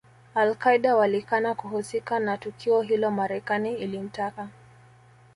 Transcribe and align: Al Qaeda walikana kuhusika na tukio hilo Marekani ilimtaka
Al 0.35 0.55
Qaeda 0.57 0.95
walikana 0.95 1.55
kuhusika 1.55 2.19
na 2.19 2.37
tukio 2.37 2.81
hilo 2.81 3.11
Marekani 3.11 3.73
ilimtaka 3.73 4.47